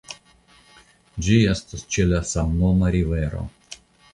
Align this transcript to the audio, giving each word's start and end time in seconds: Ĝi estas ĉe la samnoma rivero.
Ĝi 1.27 1.35
estas 1.51 1.85
ĉe 1.97 2.07
la 2.15 2.23
samnoma 2.33 2.91
rivero. 2.97 3.45